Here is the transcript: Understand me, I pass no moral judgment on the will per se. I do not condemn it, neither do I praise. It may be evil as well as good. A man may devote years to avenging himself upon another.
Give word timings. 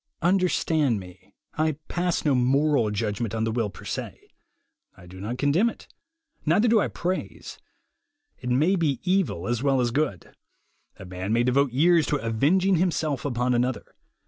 Understand 0.23 0.99
me, 0.99 1.35
I 1.59 1.73
pass 1.87 2.25
no 2.25 2.33
moral 2.33 2.89
judgment 2.89 3.35
on 3.35 3.43
the 3.43 3.51
will 3.51 3.69
per 3.69 3.85
se. 3.85 4.19
I 4.97 5.05
do 5.05 5.19
not 5.19 5.37
condemn 5.37 5.69
it, 5.69 5.87
neither 6.43 6.67
do 6.67 6.79
I 6.79 6.87
praise. 6.87 7.59
It 8.39 8.49
may 8.49 8.75
be 8.75 8.99
evil 9.03 9.47
as 9.47 9.61
well 9.61 9.79
as 9.79 9.91
good. 9.91 10.33
A 10.97 11.05
man 11.05 11.31
may 11.33 11.43
devote 11.43 11.71
years 11.71 12.07
to 12.07 12.15
avenging 12.17 12.77
himself 12.77 13.25
upon 13.25 13.53
another. 13.53 13.93